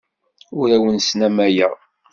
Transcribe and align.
Ur 0.59 0.69
awent-snamayeɣ. 0.75 1.73